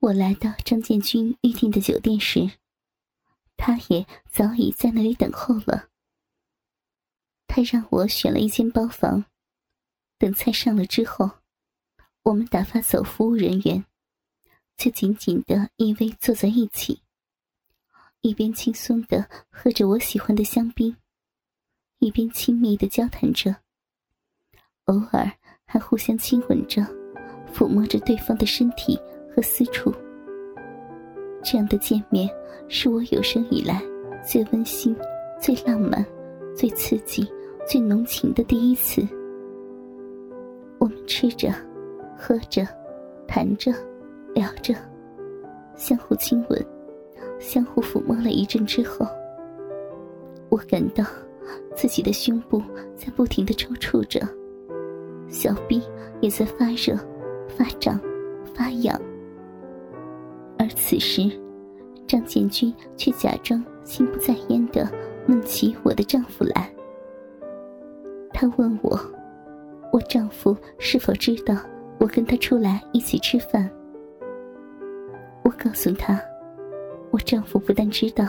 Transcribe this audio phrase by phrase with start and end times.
[0.00, 2.52] 我来到张建军预定的酒店时，
[3.56, 5.88] 他也早已在那里等候了。
[7.48, 9.24] 他让我选了一间包房，
[10.16, 11.28] 等菜上了之后，
[12.22, 13.84] 我们打发走服务人员，
[14.76, 17.02] 就紧紧的依偎坐在一起，
[18.20, 20.96] 一边轻松的喝着我喜欢的香槟，
[21.98, 23.56] 一边亲密的交谈着，
[24.84, 25.32] 偶尔
[25.64, 26.82] 还互相亲吻着，
[27.52, 28.96] 抚摸着对方的身体
[29.38, 29.94] 和私处。
[31.44, 32.28] 这样的见面
[32.66, 33.80] 是我有生以来
[34.28, 34.96] 最温馨、
[35.40, 36.04] 最浪漫、
[36.56, 37.24] 最刺激。
[37.68, 39.06] 最浓情的第一次，
[40.78, 41.52] 我们吃着、
[42.16, 42.66] 喝着、
[43.26, 43.70] 谈着、
[44.34, 44.74] 聊着，
[45.76, 46.66] 相互亲吻，
[47.38, 49.06] 相互抚摸了一阵之后，
[50.48, 51.04] 我感到
[51.76, 52.62] 自己的胸部
[52.96, 54.18] 在不停的抽搐着，
[55.28, 55.82] 小臂
[56.22, 56.98] 也在发热、
[57.46, 58.00] 发胀、
[58.54, 58.98] 发痒，
[60.68, 61.22] 而此时，
[62.06, 64.86] 张建军却假装心不在焉的
[65.26, 66.70] 问起我的丈夫来。
[68.34, 69.00] 他问我，
[69.90, 71.56] 我丈夫是否知道
[71.98, 73.70] 我跟他出来一起吃饭？
[75.42, 76.20] 我告诉他，
[77.10, 78.26] 我丈夫不但知道，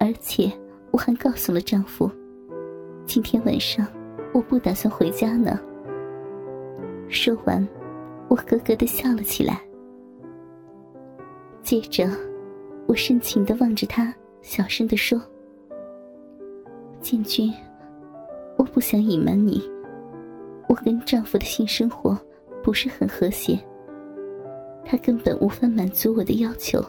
[0.00, 0.50] 而且
[0.90, 2.10] 我还告诉了丈夫，
[3.04, 3.86] 今天晚上
[4.32, 5.60] 我不打算回家呢。
[7.10, 7.68] 说完，
[8.28, 9.60] 我咯咯的笑了起来。
[11.66, 12.08] 接着，
[12.86, 15.20] 我深情的望着他，小声的说
[17.02, 17.52] ：“建军。”
[18.56, 19.60] 我不想隐瞒你，
[20.68, 22.16] 我跟丈夫的性生活
[22.62, 23.58] 不是很和谐，
[24.84, 26.80] 他根本无法满足我的要求。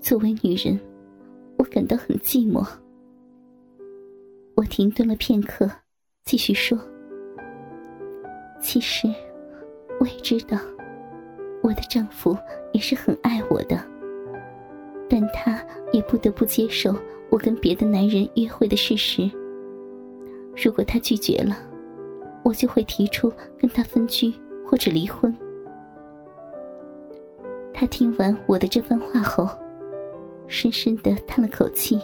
[0.00, 0.80] 作为女人，
[1.58, 2.66] 我感到很寂寞。
[4.54, 5.70] 我停顿了片刻，
[6.24, 6.78] 继续说
[8.58, 9.06] ：“其实，
[10.00, 10.56] 我也知道，
[11.64, 12.36] 我的丈夫
[12.72, 13.82] 也是很爱我的，
[15.08, 16.94] 但他也不得不接受
[17.30, 19.30] 我跟别的男人约会的事实。”
[20.62, 21.56] 如果他拒绝了，
[22.42, 24.30] 我就会提出跟他分居
[24.66, 25.34] 或者离婚。
[27.72, 29.48] 他听完我的这番话后，
[30.46, 31.98] 深深的叹了口气。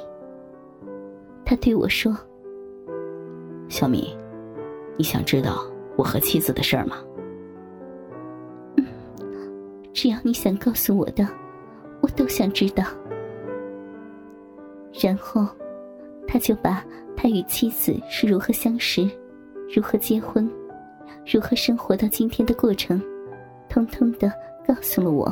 [1.45, 2.17] 他对我说
[3.69, 4.17] ：“小敏，
[4.97, 5.63] 你想知道
[5.97, 6.97] 我和妻子的事儿吗？”“，
[9.93, 11.27] 只要你想告诉我的，
[12.01, 12.85] 我都想知道。”
[15.03, 15.47] 然后，
[16.27, 16.85] 他就把。
[17.23, 19.07] 他与妻子是如何相识，
[19.75, 20.51] 如何结婚，
[21.31, 22.99] 如何生活到今天的过程，
[23.69, 24.33] 通通的
[24.67, 25.31] 告诉了我。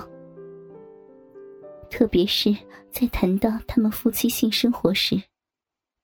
[1.89, 2.55] 特别是
[2.91, 5.19] 在谈到他们夫妻性生活时，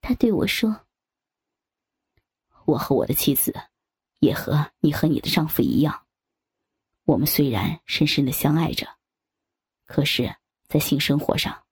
[0.01, 0.75] 他对我说
[2.65, 3.53] ：“我和我的妻子，
[4.21, 6.04] 也和你和你的丈夫一样，
[7.05, 8.89] 我们虽然深深的相爱着，
[9.87, 10.37] 可是，
[10.69, 11.65] 在性生活上，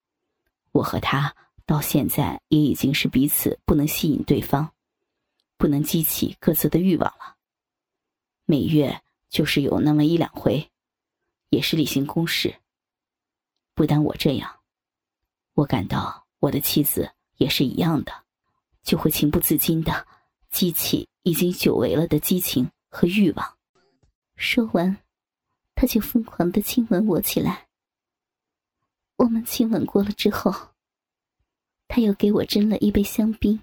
[0.73, 1.35] 我和他。”
[1.65, 4.75] 到现在也已经是彼此不能吸引对方，
[5.57, 7.37] 不能激起各自的欲望了。
[8.45, 9.01] 每月
[9.31, 10.71] 就是有那么一两回，
[11.51, 12.57] 也是例行公事。
[13.75, 14.59] 不但我这样，
[15.55, 18.13] 我感到我的妻子也是一样的，
[18.83, 20.07] 就会情不自禁的
[20.51, 23.57] 激起已经久违了的激情和欲望。
[24.35, 24.99] 说完，
[25.83, 27.67] 他就疯狂的亲吻我起来。
[29.17, 30.55] 我们亲吻过了之后。
[31.89, 33.61] 他又给我斟了一杯香槟，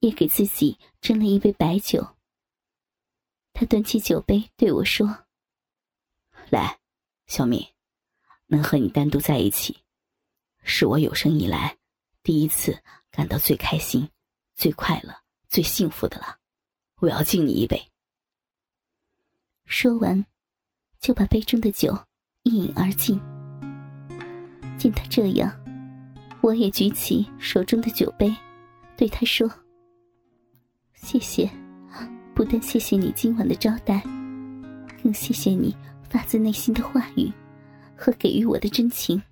[0.00, 2.16] 也给自己斟了一杯白酒。
[3.52, 5.26] 他端起酒杯对我说
[6.50, 6.80] ：“来，
[7.28, 7.64] 小敏，
[8.46, 9.84] 能和你单独在一起，
[10.64, 11.78] 是我有生以来
[12.24, 12.82] 第一次
[13.12, 14.10] 感到最开心、
[14.56, 15.16] 最快乐、
[15.48, 16.40] 最幸福的了。
[16.96, 17.92] 我要敬你一杯。”
[19.64, 20.26] 说完，
[21.04, 21.94] 就把杯中的酒
[22.44, 23.20] 一饮而尽。
[24.78, 25.52] 见他这样。
[26.40, 28.34] 我也举起手中的酒杯，
[28.96, 29.46] 对他说
[30.96, 31.50] ：“谢谢，
[32.34, 34.02] 不但谢谢你今晚的招待，
[35.02, 35.76] 更谢谢你
[36.08, 37.30] 发自内心的话语
[37.94, 39.22] 和给予我的真情。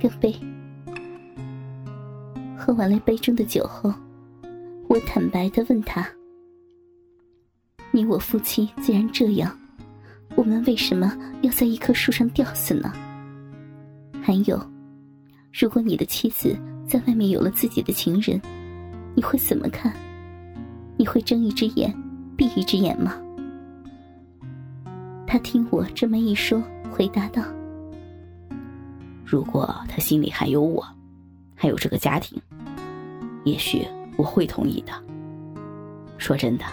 [0.00, 0.34] 干杯！”
[2.58, 3.92] 喝完了杯中的酒后，
[4.88, 6.08] 我坦白的问他
[7.92, 9.58] ：“你我夫妻既然这样，
[10.42, 12.92] 我们为什么要在一棵树上吊死呢？
[14.20, 14.60] 还有？”
[15.54, 18.42] 如果你的妻子在外面有了自己的情人，
[19.14, 19.94] 你会怎么看？
[20.96, 21.94] 你会睁一只眼
[22.36, 23.14] 闭一只眼吗？
[25.28, 26.60] 他听我这么一说，
[26.90, 27.44] 回答道
[29.24, 30.84] ：“如果他心里还有我，
[31.54, 32.36] 还有这个家庭，
[33.44, 33.86] 也许
[34.16, 34.92] 我会同意的。
[36.18, 36.64] 说真的，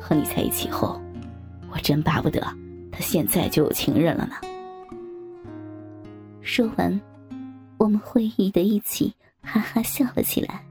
[0.00, 1.02] 和你在一起后，
[1.72, 2.40] 我真巴不得
[2.94, 4.36] 他现在就有情人了呢。”
[6.42, 7.00] 说完，
[7.76, 9.12] 我们会意的一起
[9.42, 10.64] 哈哈笑了起来。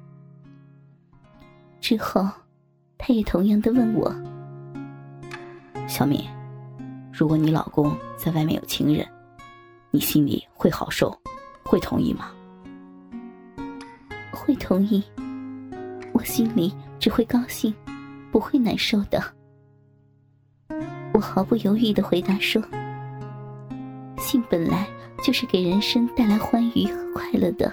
[1.82, 2.26] 之后，
[2.98, 4.10] 他也同样的问我
[5.86, 6.24] ：“小敏，
[7.12, 9.06] 如果你老公在外面有情人，
[9.92, 11.14] 你心里会好受，
[11.62, 12.32] 会同意吗
[14.32, 15.04] ？”“会同意，
[16.14, 17.74] 我心里只会高兴，
[18.32, 19.22] 不会难受的。”
[21.14, 22.62] 我毫不犹豫的回答说
[24.18, 24.88] ：“性本来
[25.24, 27.72] 就是给人生带来欢愉和快乐的，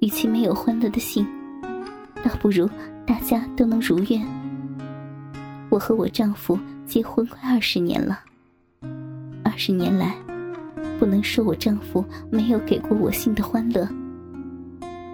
[0.00, 1.26] 与其没有欢乐的性，
[2.24, 2.68] 倒不如……”
[3.08, 4.22] 大家都能如愿。
[5.70, 8.20] 我和我丈夫结婚快二十年了，
[9.42, 10.14] 二十年来，
[10.98, 13.88] 不能说我丈夫没有给过我性的欢乐，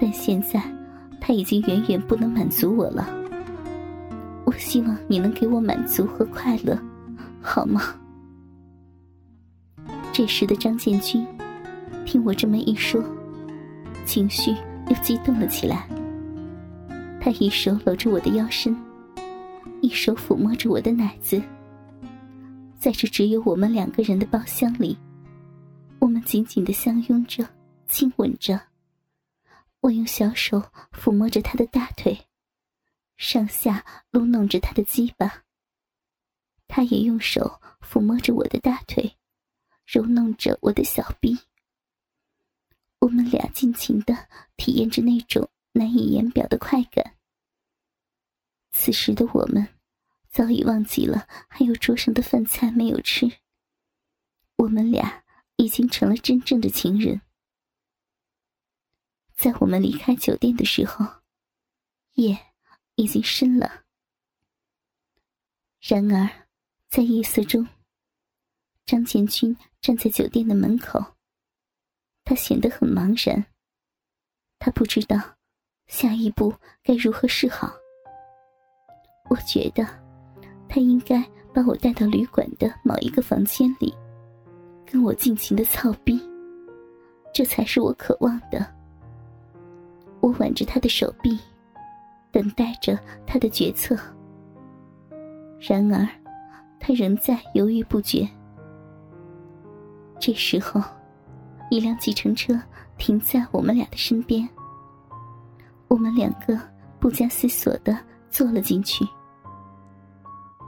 [0.00, 0.60] 但现在
[1.20, 3.08] 他已经远远不能满足我了。
[4.44, 6.76] 我希望你能给我满足和快乐，
[7.46, 7.94] 好吗？
[10.14, 11.26] 这时的张建军
[12.06, 13.04] 听我这么一说，
[14.06, 14.52] 情绪
[14.88, 15.86] 又激动了起来。
[17.20, 18.74] 他一手搂着我的腰身，
[19.82, 21.40] 一手抚摸着我的奶子。
[22.78, 24.96] 在这只有我们两个人的包厢里，
[25.98, 27.46] 我们紧紧的相拥着，
[27.86, 28.58] 亲吻着。
[29.80, 30.62] 我用小手
[30.92, 32.18] 抚摸着他的大腿，
[33.18, 35.43] 上下撸弄着他的鸡巴。
[36.68, 39.16] 他也用手抚摸着我的大腿，
[39.86, 41.38] 揉弄着我的小臂。
[43.00, 45.48] 我们俩尽情的体验着那种。
[45.76, 47.16] 难以言表的快感。
[48.70, 49.68] 此时的我们，
[50.30, 53.28] 早已忘记了还有桌上的饭菜没有吃。
[54.54, 55.24] 我们俩
[55.56, 57.22] 已经成了真正的情人。
[59.34, 61.22] 在我们离开酒店的时候，
[62.12, 62.38] 夜
[62.94, 63.82] 已经深了。
[65.80, 66.43] 然而，
[66.94, 67.66] 在夜色中，
[68.86, 71.04] 张建军站在酒店的门口，
[72.24, 73.44] 他显得很茫然。
[74.60, 75.20] 他不知道。
[75.88, 76.54] 下一步
[76.84, 77.74] 该如何是好？
[79.28, 79.84] 我觉得
[80.68, 81.20] 他应该
[81.52, 83.92] 把我带到旅馆的某一个房间里，
[84.86, 86.22] 跟我尽情的操逼，
[87.34, 88.64] 这才是我渴望的。
[90.20, 91.36] 我挽着他的手臂，
[92.30, 93.98] 等待着他的决策。
[95.58, 96.08] 然而，
[96.86, 98.28] 他仍在犹豫不决。
[100.20, 100.82] 这时候，
[101.70, 102.60] 一辆计程车
[102.98, 104.46] 停在我们俩的身边。
[105.88, 106.60] 我们两个
[107.00, 107.98] 不加思索的
[108.28, 109.02] 坐了进去。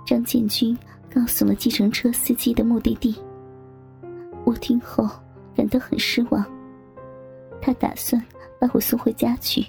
[0.06, 0.74] 张建军
[1.14, 3.14] 告诉了计程车司机的目的地。
[4.46, 5.06] 我听后
[5.54, 6.42] 感到很失望。
[7.60, 8.24] 他打算
[8.58, 9.66] 把我送回家去。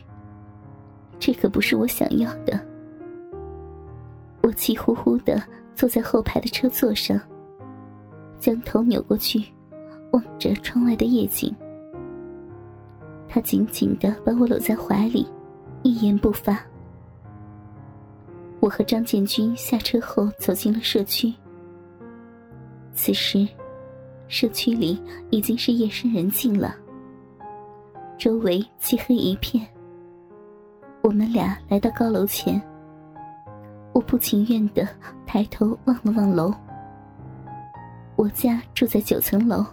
[1.20, 2.58] 这可不是我想要的。
[4.44, 5.44] 我气呼呼的
[5.77, 7.18] 坐在后排的车座上，
[8.38, 9.41] 将头扭过去，
[10.12, 11.56] 望着窗外的夜景。
[13.29, 15.25] 他紧紧的把我搂在怀里。
[15.83, 16.59] 一言不发。
[18.59, 21.33] 我和张建军下车后走进了社区。
[22.94, 23.47] 此时，
[24.27, 26.75] 社区里已经是夜深人静了，
[28.18, 29.65] 周围漆黑一片。
[31.03, 32.59] 我们俩来到高楼前，
[33.98, 34.88] 我不情愿的
[35.26, 36.54] 抬头望了望楼。
[38.16, 39.66] 我家住在九层楼，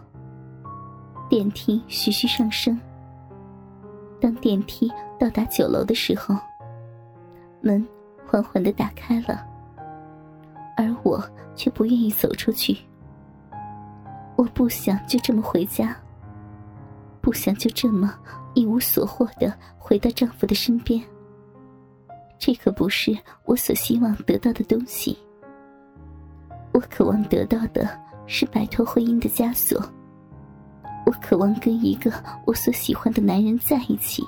[1.29, 2.81] 电梯徐徐上升。
[4.23, 4.91] 当电梯
[5.21, 6.35] 到达九楼的时候，
[7.61, 7.87] 门
[8.27, 9.45] 缓缓的打开了，
[10.75, 11.23] 而我
[11.55, 12.79] 却不愿意走出去。
[14.37, 15.95] 我不想就这么回家，
[17.21, 18.15] 不想就这么
[18.55, 21.05] 一无所获的回到丈夫的身边。
[22.45, 25.19] 这可不是我所希望得到的东西。
[26.75, 27.89] 我渴望得到的
[28.27, 29.83] 是摆脱婚姻的枷锁。
[31.07, 32.13] 我渴望跟一个
[32.45, 34.23] 我所喜欢的男人在一起，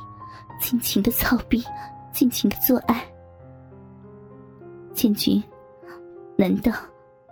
[0.58, 1.62] 尽情的操逼，
[2.10, 3.06] 尽情的做爱。
[4.94, 5.44] 建军，
[6.38, 6.72] 难道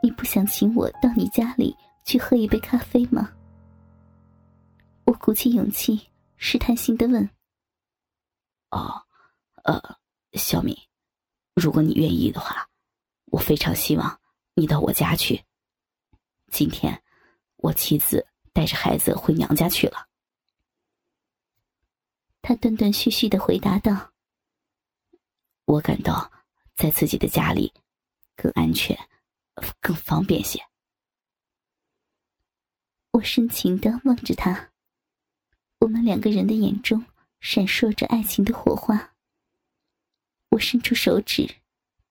[0.03, 1.75] 你不想请我到你家里
[2.05, 3.31] 去喝一杯咖啡吗？
[5.07, 5.99] 我鼓起勇气，
[6.37, 7.27] 试探性的问。
[8.71, 9.01] 哦，
[9.63, 9.81] 呃，
[10.35, 10.77] 小敏，
[11.55, 12.69] 如果你愿意的话，
[13.27, 14.21] 我非常希望
[14.55, 15.45] 你到我家去。
[16.51, 17.03] 今天，
[17.57, 18.27] 我妻子。
[18.55, 20.09] 带着孩子回娘家去了。
[22.41, 24.13] 他断断续续的回答道
[25.67, 26.31] ：“我感到
[26.77, 27.75] 在自己的家里
[28.37, 28.97] 更安全，
[29.81, 30.65] 更方便些。”
[33.11, 34.71] 我深情的望着他，
[35.81, 37.05] 我们两个人的眼中
[37.41, 39.14] 闪烁着爱情的火花。
[40.55, 41.57] 我伸出手指，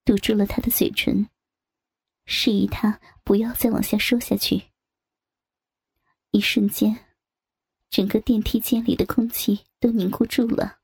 [0.04, 1.28] 堵住了他的嘴唇，
[2.26, 4.64] 示意他不要再往下说下去。
[6.30, 7.06] 一瞬间，
[7.88, 10.80] 整个电梯间里的空气都凝固住了。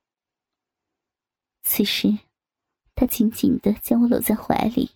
[1.63, 2.19] 此时，
[2.95, 4.93] 他紧紧的将我搂在怀里，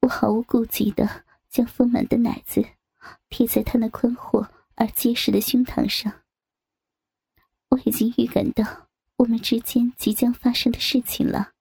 [0.00, 2.62] 我毫无顾忌的将丰满的奶子
[3.30, 6.22] 贴在他那宽阔而结实的胸膛上。
[7.70, 8.89] 我已经预感到
[9.20, 11.52] 我们之间即将发生的事情了。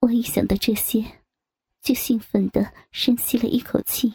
[0.00, 1.22] 我一想到这些，
[1.80, 4.14] 就兴奋的深吸了一口气。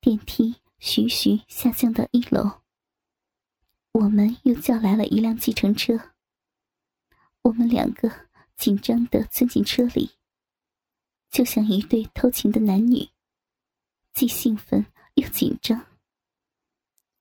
[0.00, 2.62] 电梯徐徐下降到一楼，
[3.92, 6.10] 我们又叫来了一辆计程车。
[7.42, 10.10] 我们两个紧张的钻进车里，
[11.30, 13.10] 就像一对偷情的男女，
[14.12, 15.86] 既兴奋又紧张。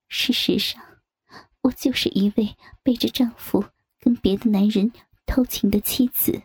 [0.07, 0.96] 事实上，
[1.67, 3.65] 我就是一位背着丈夫
[3.99, 4.91] 跟别的男人
[5.25, 6.41] 偷情的妻子。